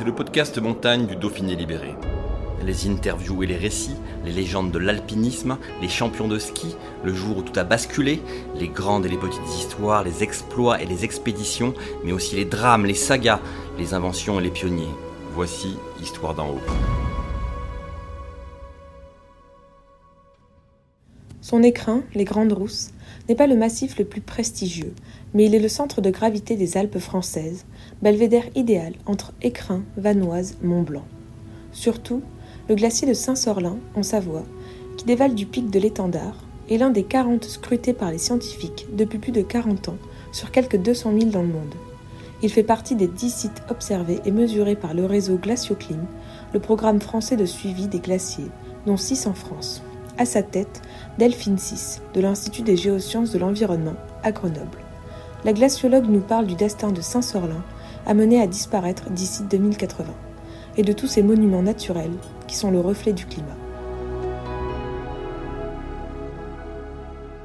[0.00, 1.94] C'est le podcast montagne du Dauphiné libéré.
[2.64, 7.36] Les interviews et les récits, les légendes de l'alpinisme, les champions de ski, le jour
[7.36, 8.22] où tout a basculé,
[8.58, 12.86] les grandes et les petites histoires, les exploits et les expéditions, mais aussi les drames,
[12.86, 13.40] les sagas,
[13.76, 14.88] les inventions et les pionniers.
[15.34, 16.60] Voici Histoire d'en haut.
[21.42, 22.92] Son écrin, les Grandes Rousses,
[23.28, 24.94] n'est pas le massif le plus prestigieux,
[25.34, 27.66] mais il est le centre de gravité des Alpes françaises,
[28.02, 31.04] belvédère idéal entre Écrin, Vanoise, Mont-Blanc.
[31.72, 32.22] Surtout,
[32.68, 34.44] le glacier de Saint-Sorlin, en Savoie,
[34.96, 36.36] qui dévale du pic de l'étendard,
[36.70, 39.98] est l'un des 40 scrutés par les scientifiques depuis plus de 40 ans
[40.32, 41.74] sur quelques 200 000 dans le monde.
[42.42, 46.04] Il fait partie des 10 sites observés et mesurés par le réseau Glacioclim,
[46.54, 48.50] le programme français de suivi des glaciers,
[48.86, 49.82] dont 6 en France.
[50.16, 50.80] À sa tête,
[51.18, 54.78] Delphine Sis, de l'Institut des géosciences de l'environnement, à Grenoble.
[55.44, 57.62] La glaciologue nous parle du destin de Saint-Sorlin,
[58.06, 60.04] amené à disparaître d'ici 2080,
[60.76, 62.12] et de tous ces monuments naturels
[62.46, 63.56] qui sont le reflet du climat.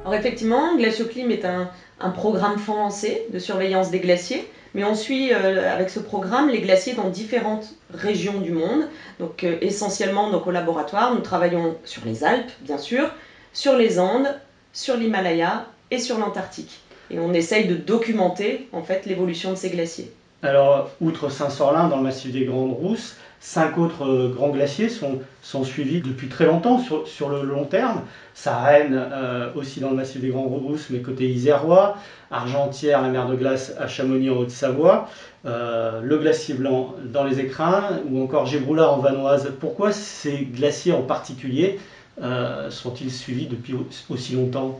[0.05, 1.69] Alors effectivement, Glacioclim est un,
[2.11, 6.93] programme français de surveillance des glaciers, mais on suit euh, avec ce programme les glaciers
[6.93, 8.87] dans différentes régions du monde.
[9.19, 13.09] Donc euh, essentiellement donc, au laboratoire, nous travaillons sur les Alpes, bien sûr,
[13.51, 14.39] sur les Andes,
[14.73, 16.81] sur l'Himalaya et sur l'Antarctique.
[17.09, 20.13] Et on essaye de documenter en fait l'évolution de ces glaciers.
[20.45, 25.63] Alors, outre Saint-Sorlin, dans le massif des Grandes Rousses, cinq autres euh, grands glaciers sont,
[25.63, 28.01] suivis depuis très longtemps sur, le long terme.
[28.35, 31.97] Sarenne euh, aussi dans le massif des Grandes Rousses, mais côté isérois,
[32.29, 35.09] Argentière, la mer de glace à Chamonix en Haute-Savoie,
[35.47, 39.51] euh, le glacier blanc dans les écrins, ou encore Gébroulard en Vanoise.
[39.59, 41.79] Pourquoi ces glaciers en particulier
[42.69, 43.73] sont-ils suivis depuis
[44.09, 44.79] aussi longtemps?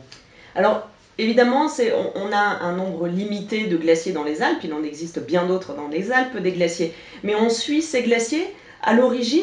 [1.18, 1.66] Évidemment,
[2.14, 5.74] on, a un nombre limité de glaciers dans les Alpes, il en existe bien d'autres
[5.74, 6.92] dans les Alpes, des glaciers.
[7.22, 8.46] Mais on suit ces glaciers
[8.82, 9.40] à l'origine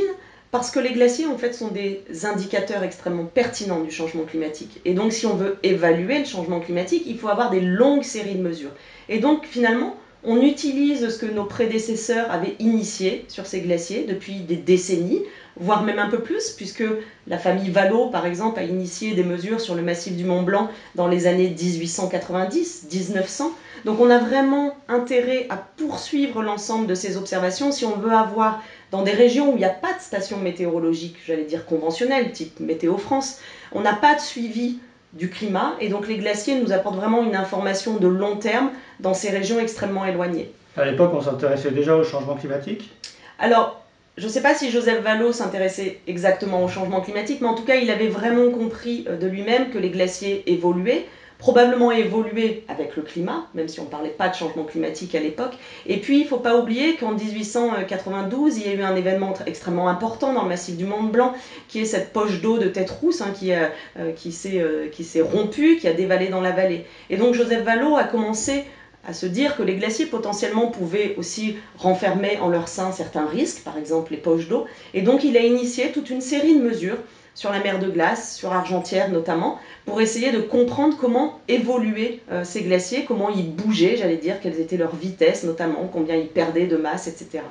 [0.51, 4.81] parce que les glaciers, en fait, sont des indicateurs extrêmement pertinents du changement climatique.
[4.85, 8.35] Et donc, si on veut évaluer le changement climatique, il faut avoir des longues séries
[8.35, 8.71] de mesures.
[9.09, 9.95] Et donc, finalement,
[10.25, 15.21] on utilise ce que nos prédécesseurs avaient initié sur ces glaciers depuis des décennies,
[15.57, 16.83] voire même un peu plus, puisque
[17.27, 20.69] la famille Vallot, par exemple, a initié des mesures sur le massif du Mont Blanc
[20.95, 23.51] dans les années 1890-1900.
[23.85, 28.61] Donc on a vraiment intérêt à poursuivre l'ensemble de ces observations si on veut avoir
[28.91, 32.59] dans des régions où il n'y a pas de station météorologique, j'allais dire conventionnelle, type
[32.59, 33.37] Météo France,
[33.71, 34.77] on n'a pas de suivi
[35.13, 35.75] du climat.
[35.79, 38.69] Et donc les glaciers nous apportent vraiment une information de long terme
[38.99, 40.51] dans ces régions extrêmement éloignées.
[40.75, 42.91] À l'époque, on s'intéressait déjà au changement climatique?
[43.39, 43.83] Alors,
[44.17, 47.63] je ne sais pas si Joseph Vallot s'intéressait exactement au changement climatique, mais en tout
[47.63, 51.05] cas, il avait vraiment compris de lui-même que les glaciers évoluaient,
[51.43, 55.19] probablement évolué avec le climat, même si on ne parlait pas de changement climatique à
[55.19, 55.51] l'époque.
[55.85, 59.33] Et puis, il ne faut pas oublier qu'en 1892, il y a eu un événement
[59.45, 61.33] extrêmement important dans le massif du Mont Blanc,
[61.67, 65.75] qui est cette poche d'eau de tête rousse hein, qui, euh, qui s'est euh, rompue,
[65.81, 66.85] qui a dévalé dans la vallée.
[67.09, 68.63] Et donc, Joseph Vallot a commencé
[69.05, 73.65] à se dire que les glaciers potentiellement pouvaient aussi renfermer en leur sein certains risques,
[73.65, 74.65] par exemple les poches d'eau.
[74.93, 76.99] Et donc, il a initié toute une série de mesures
[77.35, 82.43] sur la mer de glace, sur Argentière notamment, pour essayer de comprendre comment évoluaient euh,
[82.43, 86.67] ces glaciers, comment ils bougeaient, j'allais dire, quelles étaient leurs vitesses notamment, combien ils perdaient
[86.67, 87.43] de masse, etc.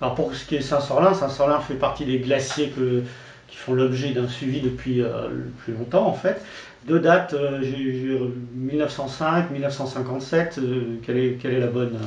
[0.00, 2.72] Alors pour ce qui est Saint-Sorlin, Saint-Sorlin fait partie des glaciers
[3.48, 5.28] qui font l'objet d'un suivi depuis euh,
[5.64, 6.40] plus longtemps en fait.
[6.86, 7.60] Deux dates, euh,
[8.54, 11.98] 1905, 1957, euh, quelle, est, quelle est la bonne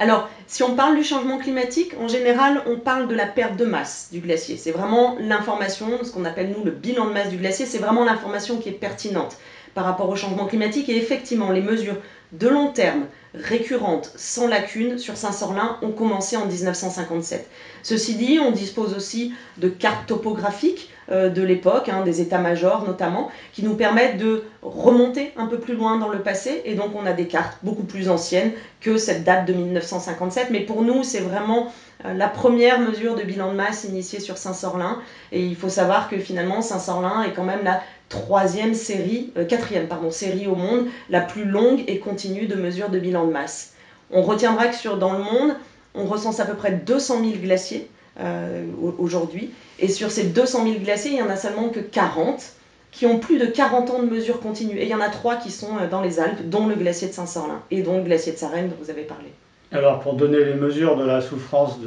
[0.00, 3.64] alors, si on parle du changement climatique, en général, on parle de la perte de
[3.64, 4.56] masse du glacier.
[4.56, 8.04] C'est vraiment l'information, ce qu'on appelle nous le bilan de masse du glacier, c'est vraiment
[8.04, 9.38] l'information qui est pertinente
[9.74, 10.88] par rapport au changement climatique.
[10.88, 11.96] Et effectivement, les mesures
[12.32, 17.48] de long terme, récurrentes, sans lacune, sur Saint-Sorlin ont commencé en 1957.
[17.82, 23.62] Ceci dit, on dispose aussi de cartes topographiques de l'époque, hein, des états-majors notamment, qui
[23.62, 26.62] nous permettent de remonter un peu plus loin dans le passé.
[26.64, 30.48] Et donc on a des cartes beaucoup plus anciennes que cette date de 1957.
[30.50, 31.68] Mais pour nous, c'est vraiment
[32.04, 34.98] euh, la première mesure de bilan de masse initiée sur Saint-Sorlin.
[35.32, 39.86] Et il faut savoir que finalement, Saint-Sorlin est quand même la troisième série, euh, quatrième
[39.86, 43.72] pardon, série au monde, la plus longue et continue de mesures de bilan de masse.
[44.10, 45.54] On retiendra que sur, dans le monde,
[45.94, 47.88] on recense à peu près 200 000 glaciers
[48.20, 48.64] euh,
[48.98, 49.50] aujourd'hui.
[49.80, 52.52] Et sur ces 200 000 glaciers, il n'y en a seulement que 40
[52.92, 54.78] qui ont plus de 40 ans de mesures continues.
[54.78, 57.08] Et il y en a trois qui sont euh, dans les Alpes, dont le glacier
[57.08, 59.26] de Saint-Sorlin et dont le glacier de Sarenne dont vous avez parlé.
[59.72, 61.78] Alors pour donner les mesures de la souffrance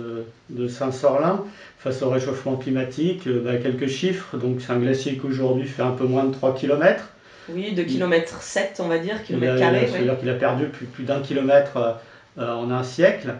[0.50, 1.46] de, Saint-Sorlin
[1.80, 4.36] face au réchauffement climatique, euh, bah, quelques chiffres.
[4.36, 7.06] Donc c'est un glacier qui aujourd'hui fait un peu moins de 3 km.
[7.48, 9.88] Oui, de km 7 on va dire, km carrés.
[9.90, 11.96] C'est-à-dire qu'il a perdu plus, d'un kilomètre
[12.38, 13.36] en un siècle.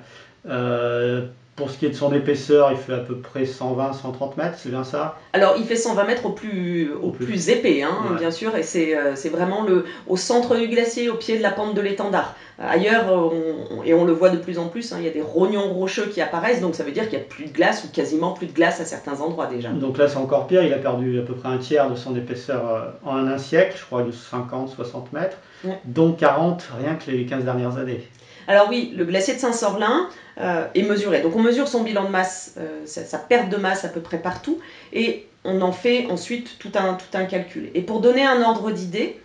[1.58, 4.70] Pour ce qui est de son épaisseur, il fait à peu près 120-130 mètres, c'est
[4.70, 5.18] bien ça?
[5.34, 8.62] Alors, il fait 120 mètres au plus, au, plus, épais, hein, bien sûr, et
[8.96, 12.36] euh, c'est vraiment le, au centre du glacier, au pied de la pente de l'étendard.
[12.60, 15.24] Ailleurs, on, et on le voit de plus en plus, hein, il y a des
[15.24, 17.88] rognons rocheux qui apparaissent, donc ça veut dire qu'il n'y a plus de glace ou
[17.88, 19.70] quasiment plus de glace à certains endroits déjà.
[19.70, 22.16] Donc là, c'est encore pire, il a perdu à peu près un tiers de son
[22.16, 25.38] épaisseur euh, en un siècle, je crois de 50-60 mètres,
[25.86, 28.08] dont 40 rien que les 15 dernières années.
[28.48, 30.08] Alors oui, le glacier de Saint-Sorlin
[30.40, 31.22] euh, est mesuré.
[31.22, 34.20] Donc on mesure son bilan de masse, euh, sa, perte de masse à peu près
[34.20, 34.58] partout,
[34.94, 37.70] et on en fait ensuite tout un, tout un calcul.
[37.76, 39.20] Et pour donner un ordre d'idée,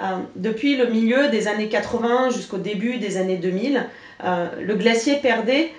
[0.00, 3.84] euh, depuis le milieu des années 80 jusqu'au début des années 2000,
[4.24, 5.72] le glacier perdait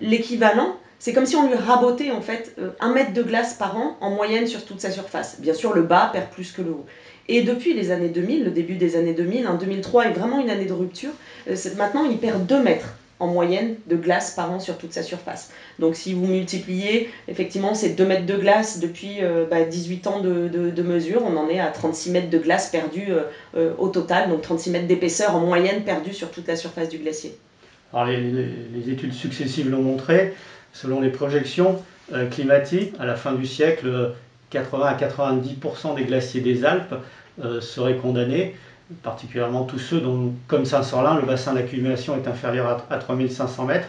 [0.00, 3.96] l'équivalent c'est comme si on lui rabotait en fait un mètre de glace par an
[4.00, 5.40] en moyenne sur toute sa surface.
[5.40, 6.86] Bien sûr, le bas perd plus que le haut.
[7.28, 10.50] Et depuis les années 2000, le début des années 2000, en 2003 est vraiment une
[10.50, 11.10] année de rupture.
[11.48, 15.02] Euh, maintenant, il perd 2 mètres en moyenne de glace par an sur toute sa
[15.02, 15.50] surface.
[15.78, 20.20] Donc si vous multipliez effectivement ces 2 mètres de glace depuis 18 euh, bah, ans
[20.20, 23.08] de, mesure, on en est à 36 mètres de glace perdus
[23.56, 26.98] euh, au total, donc 36 mètres d'épaisseur en moyenne perdus sur toute la surface du
[26.98, 27.38] glacier.
[27.94, 30.34] Alors les études successives l'ont montré,
[30.74, 31.82] selon les projections
[32.30, 34.12] climatiques, à la fin du siècle,
[34.50, 36.94] 80 à 90% des glaciers des Alpes
[37.42, 38.56] euh, seraient condamnés,
[39.02, 43.88] particulièrement tous ceux dont, comme Saint-Sorlin, le bassin d'accumulation est inférieur à, 3500 mètres.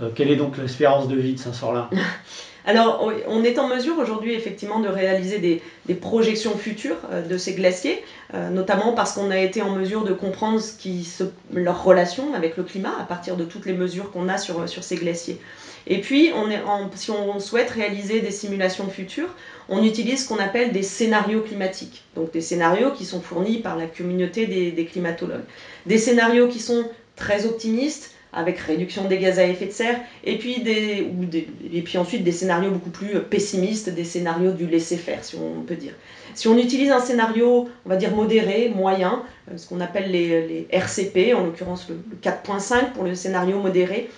[0.00, 1.88] Euh, quelle est donc l'espérance de vie de Saint-Sorlin
[2.66, 7.54] Alors, on est en mesure aujourd'hui effectivement de réaliser des, projections futures euh, de ces
[7.54, 8.04] glaciers,
[8.52, 12.92] notamment parce qu'on a été en mesure de comprendre ce leur relation avec le climat
[13.00, 15.40] à partir de toutes les mesures qu'on a sur, ces glaciers.
[15.86, 16.30] Et puis,
[16.94, 19.34] si on souhaite réaliser des simulations futures,
[19.70, 22.02] on utilise ce qu'on appelle des scénarios climatiques.
[22.14, 25.44] Donc des scénarios qui sont fournis par la communauté des, climatologues.
[25.86, 26.84] Des scénarios qui sont
[27.16, 31.06] très optimistes, avec réduction des gaz à effet de serre, et puis, des,
[31.72, 35.76] et puis ensuite des scénarios beaucoup plus pessimistes, des scénarios du laisser-faire, si on peut
[35.76, 35.94] dire.
[36.34, 40.66] Si on utilise un scénario, on va dire modéré, moyen, euh, ce qu'on appelle les,
[40.70, 44.08] RCP, en l'occurrence le, 4.5 pour le scénario modéré,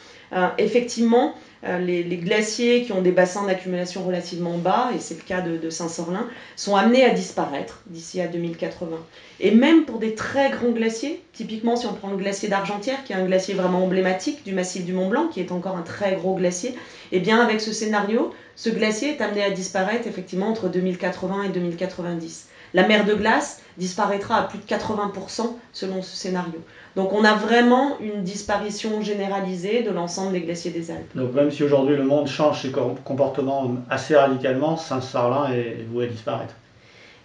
[0.59, 1.35] effectivement,
[1.65, 5.71] euh, les, glaciers qui ont des bassins d'accumulation relativement bas, et c'est le cas de,
[5.71, 8.97] Saint-Sorlin, sont amenés à disparaître d'ici à 2080.
[9.39, 13.13] Et même pour des très grands glaciers, typiquement si on prend le glacier d'Argentière, qui
[13.13, 16.17] est un glacier vraiment emblématique du massif du Mont Blanc, qui est encore un très
[16.17, 20.49] gros glacier, et eh bien avec ce scénario, ce glacier est amené à disparaître effectivement
[20.49, 22.49] entre 2080 et 2090.
[22.75, 26.61] La mer de glace disparaîtra à plus de 80% selon ce scénario.
[26.97, 31.15] Donc on a vraiment une disparition généralisée de l'ensemble des glaciers des Alpes.
[31.15, 32.73] Donc même si aujourd'hui le monde change ses
[33.05, 36.55] comportements assez radicalement, Saint-Sarlin est voué à disparaître.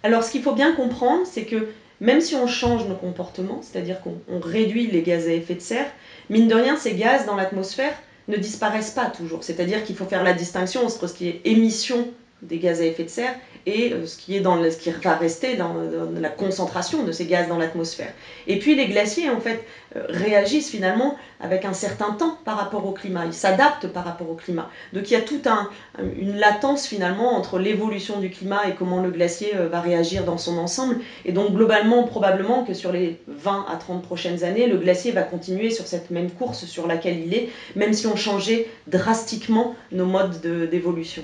[0.02, 1.68] Alors ce qu'il faut bien comprendre, c'est que
[2.00, 5.86] même si on change nos comportements, c'est-à-dire qu'on réduit les gaz à effet de serre,
[6.30, 7.92] mine de rien, ces gaz dans l'atmosphère
[8.28, 9.42] ne disparaissent pas toujours.
[9.42, 12.08] C'est-à-dire qu'il faut faire la distinction entre ce qui est émission
[12.42, 13.34] des gaz à effet de serre
[13.66, 15.74] et euh, ce qui, est dans ce qui va rester dans,
[16.18, 18.12] la concentration de ces gaz dans l'atmosphère.
[18.46, 19.64] Et puis les glaciers, en fait,
[19.96, 23.24] euh, réagissent finalement avec un certain temps par rapport au climat.
[23.26, 24.70] Ils s'adaptent par rapport au climat.
[24.92, 25.70] Donc il y a toute un,
[26.18, 30.38] une latence finalement entre l'évolution du climat et comment le glacier euh, va réagir dans
[30.38, 30.96] son ensemble.
[31.24, 35.22] Et donc globalement, probablement que sur les 20 à 30 prochaines années, le glacier va
[35.22, 40.06] continuer sur cette même course sur laquelle il est, même si on changeait drastiquement nos
[40.06, 41.22] modes d'évolution.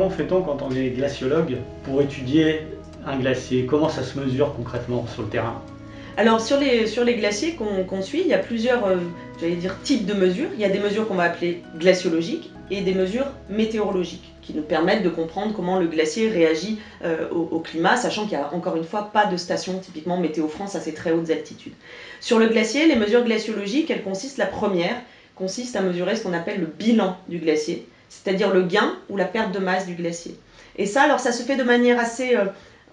[0.00, 2.60] Comment fait-on quand on est glaciologue pour étudier
[3.04, 3.66] un glacier?
[3.66, 5.60] Comment ça se mesure concrètement sur le terrain?
[6.16, 8.96] Alors sur les, glaciers qu'on suit, il y a plusieurs euh,
[9.84, 10.48] types de mesures.
[10.54, 14.62] Il y a des mesures qu'on va appeler glaciologiques et des mesures météorologiques qui nous
[14.62, 18.76] permettent de comprendre comment le glacier réagit euh, au, climat, sachant qu'il n'y a encore
[18.76, 21.74] une fois pas de station typiquement Météo France à ces très hautes altitudes.
[22.22, 24.96] Sur le glacier, les mesures glaciologiques, elles consistent, la première,
[25.34, 29.24] consiste à mesurer ce qu'on appelle le bilan du glacier, c'est-à-dire le gain ou la
[29.24, 30.36] perte de masse du glacier.
[30.76, 32.44] Et ça, alors ça se fait de manière assez, euh,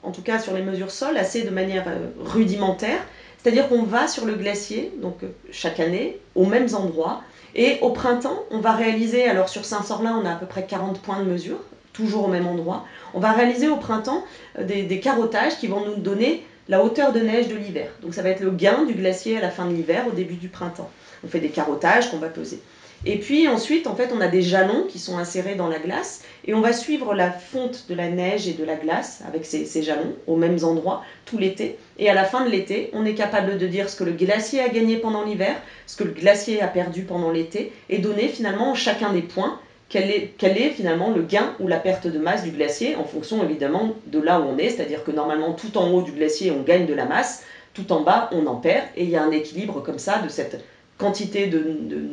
[0.04, 3.00] en tout cas sur les mesures sol, assez de manière euh, rudimentaire,
[3.38, 7.22] c'est-à-dire qu'on va sur le glacier, donc euh, chaque année, aux mêmes endroits,
[7.56, 11.02] et au printemps, on va réaliser, alors sur Saint-Sorlin, on a à peu près 40
[11.02, 11.58] points de mesure,
[11.94, 14.24] toujours au même endroit, on va réaliser au printemps
[14.62, 17.90] des, des carottages qui vont nous donner la hauteur de neige de l'hiver.
[18.02, 20.36] Donc ça va être le gain du glacier à la fin de l'hiver, au début
[20.36, 20.92] du printemps.
[21.24, 22.62] On fait des carottages qu'on va peser.
[23.06, 26.24] Et puis ensuite, en fait, on a des jalons qui sont insérés dans la glace
[26.46, 29.84] et on va suivre la fonte de la neige et de la glace avec ces,
[29.84, 31.78] jalons aux mêmes endroits tout l'été.
[32.00, 34.62] Et à la fin de l'été, on est capable de dire ce que le glacier
[34.62, 38.74] a gagné pendant l'hiver, ce que le glacier a perdu pendant l'été et donner finalement
[38.74, 42.44] chacun des points quel est, quel est, finalement le gain ou la perte de masse
[42.44, 45.90] du glacier en fonction évidemment de là où on est, c'est-à-dire que normalement tout en
[45.92, 49.04] haut du glacier on gagne de la masse, tout en bas on en perd et
[49.04, 50.62] il y a un équilibre comme ça de cette
[50.98, 51.64] quantité de,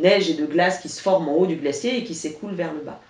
[0.00, 2.72] neige et de glace qui se forme en haut du glacier et qui s'écoule vers
[2.72, 3.00] le bas.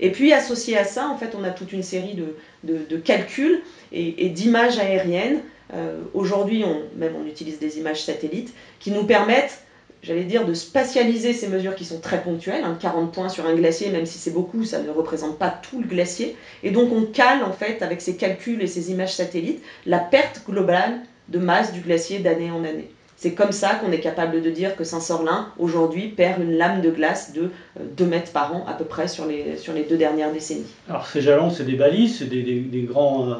[0.00, 2.16] Et puis associé à ça, en fait, on a toute une série
[2.64, 3.62] de, calculs
[3.92, 5.40] et, d'images aériennes.
[5.72, 6.64] Euh, aujourd'hui,
[6.96, 9.62] même on utilise des images satellites qui nous permettent,
[10.02, 12.64] j'allais dire, de spatialiser ces mesures qui sont très ponctuelles.
[12.80, 15.80] 40 hein, points sur un glacier, même si c'est beaucoup, ça ne représente pas tout
[15.80, 16.36] le glacier.
[16.62, 20.42] Et donc on cale en fait avec ces calculs et ces images satellites la perte
[20.46, 22.90] globale de masse du glacier d'année en année.
[23.16, 26.90] C'est comme ça qu'on est capable de dire que Saint-Sorlin, aujourd'hui, perd une lame de
[26.90, 29.96] glace de 2 euh, mètres par an, à peu près, sur les, sur les deux
[29.96, 30.66] dernières décennies.
[30.88, 33.28] Alors, ces jalons, c'est des balises, c'est des, des, grands.
[33.28, 33.34] Euh,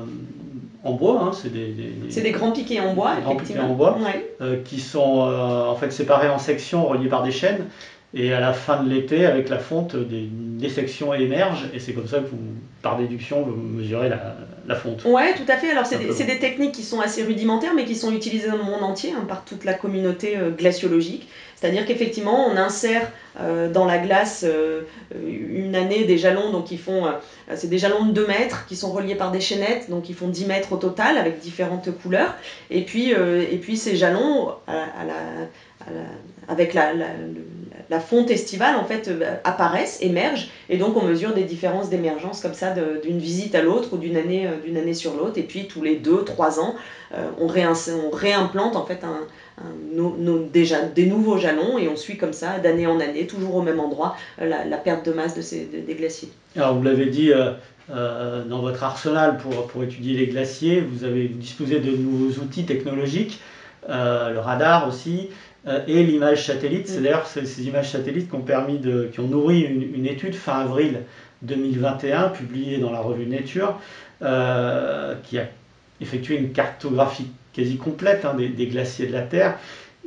[0.84, 1.74] en bois, hein, c'est des,
[2.10, 3.70] C'est des grands piquets en bois, effectivement.
[3.70, 3.98] En bois,
[4.40, 7.64] euh, qui sont en fait séparés en sections reliées par des chaînes.
[8.16, 12.06] Et à la fin de l'été, avec la fonte, des, sections émergent, et c'est comme
[12.06, 12.38] ça que vous,
[12.80, 14.36] par déduction, vous mesurez la,
[14.74, 15.02] fonte.
[15.04, 15.70] Oui, tout à fait.
[15.70, 18.82] Alors, c'est des, techniques qui sont assez rudimentaires, mais qui sont utilisées dans le monde
[18.82, 21.28] entier, hein, par toute la communauté euh, glaciologique.
[21.56, 24.82] C'est-à-dire qu'effectivement, on insère euh, dans la glace euh,
[25.26, 27.04] une année des jalons, donc ils font,
[27.54, 30.28] c'est des jalons de 2 mètres qui sont reliés par des chaînettes, donc ils font
[30.28, 32.34] 10 mètres au total avec différentes couleurs.
[32.70, 35.94] Et puis, et puis ces jalons, à la,
[36.48, 36.92] avec la,
[37.90, 42.40] la fonte estivale en fait euh, apparaissent, émergent, et donc on mesure des différences d'émergence
[42.40, 45.66] comme ça d'une visite à l'autre ou d'une année, euh, année sur l'autre, et puis
[45.66, 46.74] tous les deux, trois ans,
[47.14, 49.00] euh, on, réimplante en fait
[50.52, 53.80] déjà des nouveaux jalons et on suit comme ça d'année en année, toujours au même
[53.80, 56.30] endroit, la, perte de masse de ces, des glaciers.
[56.56, 57.30] Alors vous l'avez dit.
[57.88, 63.40] dans votre arsenal pour, pour, étudier les glaciers, vous avez disposé de nouveaux outils technologiques,
[63.88, 65.28] le radar aussi,
[65.86, 66.88] et l'image satellite.
[66.88, 70.60] C'est d'ailleurs ces, images satellites qui ont, permis de, qui ont nourri une, étude fin
[70.60, 71.00] avril
[71.42, 73.78] 2021 publiée dans la revue Nature
[74.22, 75.48] euh, qui a
[76.00, 79.58] effectué une cartographie quasi complète hein, des, glaciers de la Terre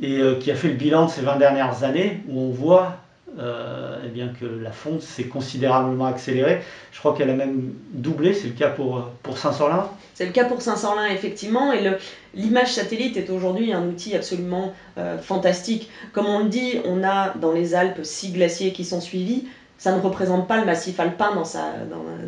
[0.02, 2.98] et euh, qui a fait le bilan de ces 20 dernières années où on voit
[3.40, 6.62] euh, eh bien que la fonte s'est considérablement accélérée.
[6.92, 10.46] Je crois qu'elle a même doublé, c'est le cas pour, pour Saint-Sorlin C'est le cas
[10.46, 11.98] pour Saint-Sorlin, effectivement, et
[12.34, 15.90] l'image satellite est aujourd'hui un outil absolument euh, fantastique.
[16.14, 19.46] Comme on le dit, on a dans les Alpes six glaciers qui sont suivis.
[19.78, 21.74] Ça ne représente pas le massif alpin dans sa,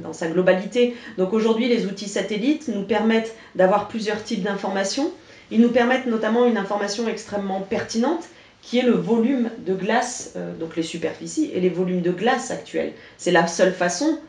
[0.03, 0.95] dans sa globalité.
[1.17, 5.11] Donc aujourd'hui, les outils satellites nous permettent d'avoir plusieurs types d'informations.
[5.49, 8.23] Ils nous permettent notamment une information extrêmement pertinente
[8.61, 12.51] qui est le volume de glace, euh, donc les superficies, et les volumes de glace
[12.51, 12.93] actuels.
[13.17, 14.19] C'est la seule façon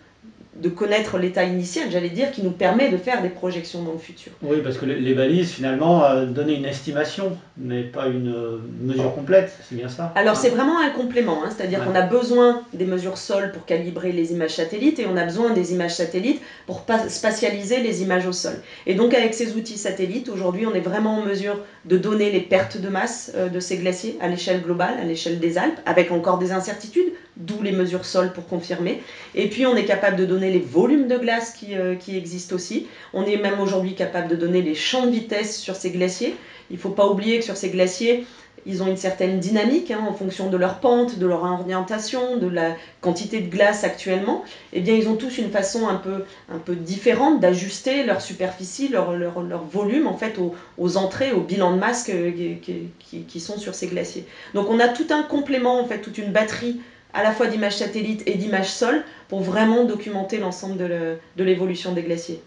[0.61, 3.99] de connaître l'état initial, j'allais dire, qui nous permet de faire des projections dans le
[3.99, 4.33] futur.
[4.43, 9.15] Oui, parce que les balises, finalement, euh, donnaient une estimation, mais pas une euh, mesure
[9.15, 12.85] complète, c'est bien ça Alors c'est vraiment un complément, hein, c'est-à-dire qu'on a besoin des
[12.85, 16.85] mesures sol pour calibrer les images satellites, et on a besoin des images satellites pour
[17.09, 18.55] spatialiser les images au sol.
[18.87, 22.41] Et donc avec ces outils satellites, aujourd'hui, on est vraiment en mesure de donner les
[22.41, 26.13] pertes de masse euh, de ces glaciers à l'échelle globale, à l'échelle des Alpes, avec
[26.13, 29.03] encore des incertitudes, d'où les mesures sol pour confirmer.
[29.35, 32.55] Et puis on est capable de donner les volumes de glace qui, euh, qui existent
[32.55, 32.87] aussi.
[33.13, 36.37] On est même aujourd'hui capable de donner les champs de vitesse sur ces glaciers.
[36.71, 38.25] Il ne faut pas oublier que sur ces glaciers,
[38.67, 42.47] ils ont une certaine dynamique hein, en fonction de leur pente, de leur orientation, de
[42.47, 44.45] la quantité de glace actuellement.
[44.73, 48.89] Eh bien, ils ont tous une façon un peu, un peu différente d'ajuster leur superficie,
[48.89, 52.57] leur, leur, leur, volume en fait aux, aux, entrées, aux bilans de masse qui,
[52.99, 54.27] qui, qui, sont sur ces glaciers.
[54.55, 56.81] Donc, on a tout un complément en fait, toute une batterie
[57.13, 62.03] à la fois d'images satellites et d'images sol pour vraiment documenter l'ensemble de l'évolution des
[62.03, 62.43] glaciers.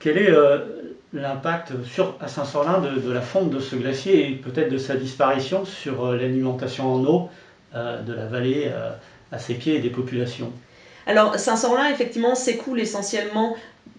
[0.00, 0.58] Quel est euh,
[1.12, 5.66] l'impact sur, à Saint-Sorlin de, la fonte de ce glacier et peut-être de sa disparition
[5.66, 7.28] sur euh, l'alimentation en eau
[7.74, 8.72] euh, de la vallée
[9.30, 10.50] à ses pieds et des populations?
[11.06, 13.56] Alors Saint-Sorlin, effectivement, s'écoule essentiellement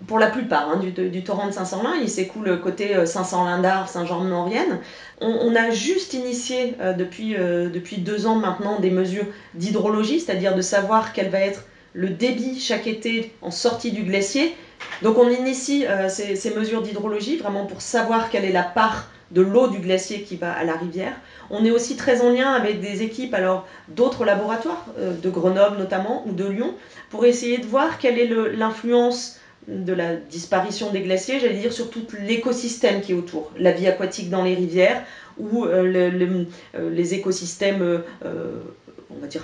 [0.07, 1.93] pour la plupart, hein, du, torrent de Saint-Sorlin.
[2.01, 4.79] Il s'écoule côté euh, Saint-Sorlin d'Arve, Saint-Jean-de-Maurienne.
[5.19, 10.55] On, a juste initié euh, depuis, euh, depuis deux ans maintenant des mesures d'hydrologie, c'est-à-dire
[10.55, 14.55] de savoir quel va être le débit chaque été en sortie du glacier.
[15.03, 19.67] Donc on initie ces, mesures d'hydrologie vraiment pour savoir quelle est la part de l'eau
[19.67, 21.13] du glacier qui va à la rivière.
[21.51, 26.23] On est aussi très en lien avec des équipes alors d'autres laboratoires, de Grenoble notamment
[26.25, 26.73] ou de Lyon,
[27.09, 31.89] pour essayer de voir quelle est l'influence de la disparition des glaciers, j'allais dire sur
[31.89, 35.03] tout l'écosystème qui est autour, la vie aquatique dans les rivières
[35.37, 38.61] ou euh, euh, les écosystèmes, euh,
[39.09, 39.43] on va dire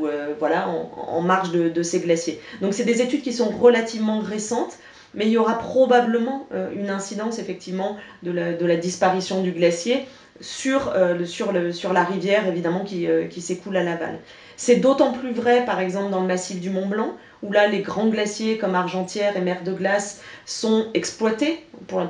[0.00, 2.40] ou voilà, en, marge de, ces glaciers.
[2.60, 4.78] Donc c'est des études qui sont relativement récentes,
[5.16, 10.06] mais il y aura probablement une incidence effectivement de la, disparition du glacier
[10.40, 10.92] sur,
[11.24, 11.52] sur,
[11.92, 14.18] la rivière évidemment qui, qui s'écoule à l'aval.
[14.56, 17.80] C'est d'autant plus vrai par exemple dans le massif du Mont Blanc où là les
[17.80, 21.58] grands glaciers comme Argentière et Mer de Glace sont exploités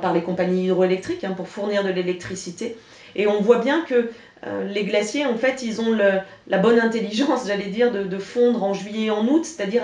[0.01, 2.73] par les compagnies hydroélectriques hein, pour fournir de l'électricité.
[3.15, 4.07] Et on voit bien que
[4.45, 5.97] euh, les glaciers, en fait, ils ont
[6.47, 9.83] la bonne intelligence, j'allais dire, de, fondre en juillet et en août, c'est-à-dire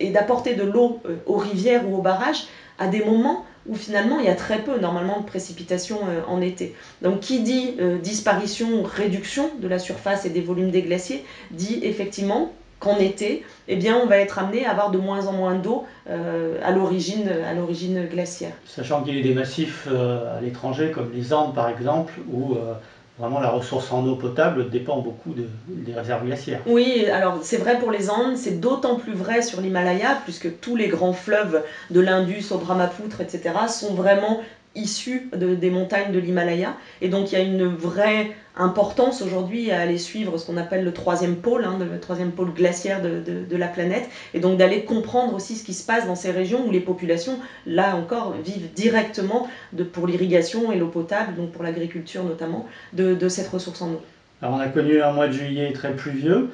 [0.00, 2.44] et d'apporter de l'eau euh, aux rivières ou aux barrages
[2.78, 6.40] à des moments où finalement il y a très peu normalement de précipitations euh, en
[6.40, 6.74] été.
[7.02, 11.80] Donc qui dit disparition ou réduction de la surface et des volumes des glaciers dit
[11.82, 15.54] effectivement qu'en été, eh bien, on va être amené à avoir de moins en moins
[15.54, 18.52] d'eau à l'origine glaciaire.
[18.66, 22.54] Sachant qu'il y a des massifs à l'étranger, comme les Andes par exemple, où
[23.18, 26.60] vraiment la ressource en eau potable dépend beaucoup des réserves glaciaires.
[26.66, 30.76] Oui, alors c'est vrai pour les Andes, c'est d'autant plus vrai sur l'Himalaya, puisque tous
[30.76, 34.38] les grands fleuves de l'Indus au Brahmapoutre, etc., sont vraiment
[34.76, 36.74] issus des montagnes de l'Himalaya.
[37.00, 40.82] Et donc il y a une vraie importance aujourd'hui à aller suivre ce qu'on appelle
[40.82, 45.34] le troisième pôle, hein, le troisième pôle glaciaire de, la planète, et donc d'aller comprendre
[45.34, 49.46] aussi ce qui se passe dans ces régions où les populations, là encore, vivent directement
[49.72, 54.00] de, pour l'irrigation et l'eau potable, donc pour l'agriculture notamment, de, cette ressource en eau.
[54.40, 56.46] Alors on a connu un mois de juillet très pluvieux,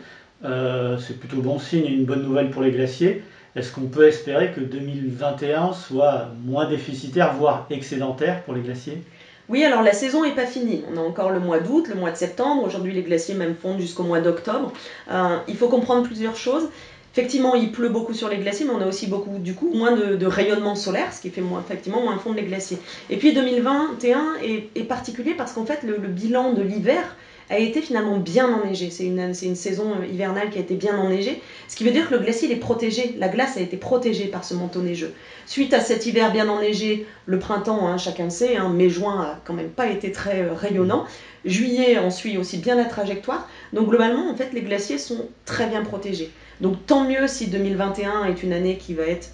[0.45, 3.17] euh, c'est plutôt bon signe une bonne nouvelle pour les glaciers.
[3.55, 9.03] Est-ce qu'on peut espérer que 2021 soit moins déficitaire, voire excédentaire pour les glaciers?
[9.49, 10.83] Oui, alors la saison n'est pas finie.
[10.91, 12.63] On a encore le mois d'août, le mois de septembre.
[12.65, 14.73] Aujourd'hui, les glaciers même fondent jusqu'au mois d'octobre.
[15.11, 16.69] Euh, il faut comprendre plusieurs choses.
[17.13, 19.93] Effectivement, il pleut beaucoup sur les glaciers, mais on a aussi beaucoup, du coup, moins
[19.93, 22.79] de, rayonnement solaire, ce qui fait moins, effectivement moins fondre les glaciers.
[23.11, 27.03] Et puis 2021 est, particulier parce qu'en fait, le bilan de l'hiver
[27.51, 28.91] a été finalement bien enneigé.
[28.91, 32.15] C'est une, une, saison hivernale qui a été bien enneigée, ce qui veut dire que
[32.15, 35.13] le glacier est protégé, la glace a été protégée par ce manteau neigeux.
[35.47, 39.41] Suite à cet hiver bien enneigé, le printemps, hein, chacun le sait, hein, mai-juin a
[39.45, 41.05] quand même pas été très euh, rayonnant.
[41.45, 43.49] Juillet en suit aussi bien la trajectoire.
[43.73, 46.31] Donc globalement, en fait, les glaciers sont très bien protégés.
[46.61, 49.31] Donc tant mieux si 2021 est une année qui va être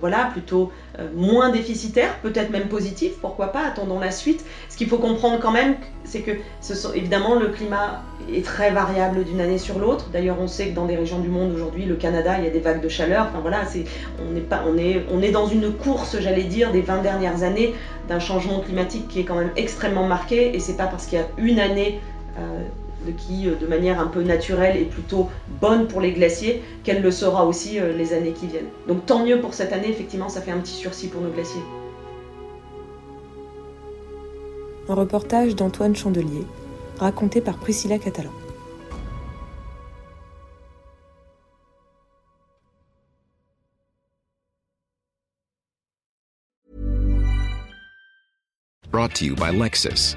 [0.00, 4.44] voilà, plutôt euh, moins déficitaire, peut-être même positif, pourquoi pas, attendons la suite.
[4.68, 6.32] Ce qu'il faut comprendre quand même, c'est que
[6.94, 10.08] évidemment le climat est très variable d'une année sur l'autre.
[10.12, 12.50] D'ailleurs, on sait que dans des régions du monde aujourd'hui, le Canada, il y a
[12.50, 13.26] des vagues de chaleur.
[13.30, 13.84] Enfin voilà, c'est,
[14.20, 17.42] on, est pas, on, est, on est dans une course, j'allais dire, des 20 dernières
[17.42, 17.74] années
[18.08, 20.54] d'un changement climatique qui est quand même extrêmement marqué.
[20.54, 22.00] Et c'est pas parce qu'il y a une année
[22.38, 22.60] euh,
[23.12, 25.28] qui, euh, de manière un peu naturelle, est plutôt
[25.60, 28.68] bonne pour les glaciers, qu'elle le sera aussi euh, les années qui viennent.
[28.88, 31.62] Donc tant mieux pour cette année, effectivement, ça fait un petit sursis pour nos glaciers.
[34.88, 36.44] Un reportage d'Antoine Chandelier,
[36.98, 38.30] raconté par Priscilla Catalan.
[48.90, 50.16] Brought to you by Lexus.